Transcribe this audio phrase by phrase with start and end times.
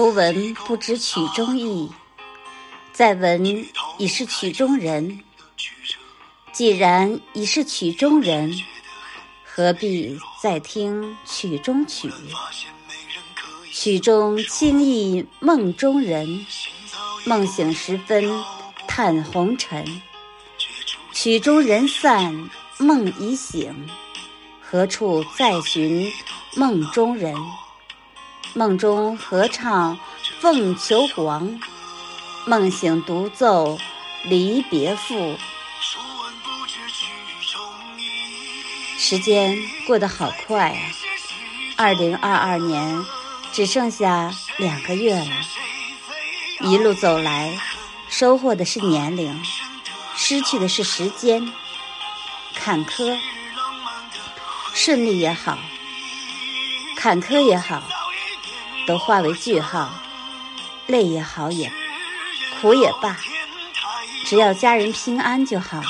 [0.00, 1.92] 初闻不知曲中意，
[2.90, 3.66] 再闻
[3.98, 5.20] 已是曲中人。
[6.54, 8.50] 既然已是曲中人，
[9.44, 12.10] 何必再听曲中曲？
[13.70, 16.46] 曲中轻忆梦中人，
[17.26, 18.24] 梦醒时分
[18.88, 19.84] 叹红尘。
[21.12, 22.48] 曲中人散，
[22.78, 23.86] 梦已醒，
[24.62, 26.10] 何处再寻
[26.56, 27.36] 梦中人？
[28.52, 29.98] 梦中合唱
[30.40, 31.60] 凤求凰，
[32.46, 33.78] 梦醒独奏
[34.24, 35.36] 离别赋。
[38.98, 40.78] 时间过得好快啊！
[41.76, 43.04] 二零二二年
[43.52, 45.30] 只剩下两个月了。
[46.60, 47.58] 一路走来，
[48.08, 49.42] 收获的是年龄，
[50.16, 51.52] 失去的是时间。
[52.54, 53.16] 坎坷、
[54.74, 55.58] 顺利也好，
[56.96, 57.82] 坎坷也好。
[58.86, 59.90] 都化为句号，
[60.86, 61.70] 累也好也，
[62.60, 63.16] 苦也罢，
[64.26, 65.80] 只要家人平安就好。